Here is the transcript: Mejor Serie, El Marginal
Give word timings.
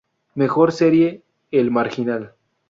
Mejor 0.33 0.71
Serie, 0.71 1.21
El 1.51 1.69
Marginal 1.69 2.33